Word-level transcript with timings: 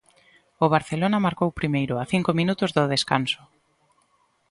O 0.65 0.67
Barcelona 0.75 1.23
marcou 1.25 1.49
primeiro, 1.59 1.93
a 1.97 2.03
cinco 2.13 2.31
minutos 2.39 2.69
do 2.75 2.89
descanso. 2.93 3.41